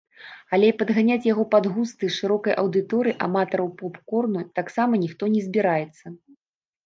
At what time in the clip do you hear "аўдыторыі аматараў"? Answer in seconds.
2.63-3.67